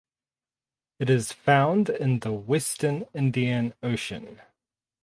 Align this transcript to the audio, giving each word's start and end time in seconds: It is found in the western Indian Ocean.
It 0.97 1.11
is 1.11 1.31
found 1.31 1.87
in 1.87 2.21
the 2.21 2.33
western 2.33 3.05
Indian 3.13 3.75
Ocean. 3.83 4.41